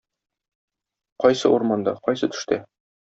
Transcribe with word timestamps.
Кайсы 1.25 1.53
урманда, 1.59 1.95
кайсы 2.09 2.31
төштә? 2.37 2.63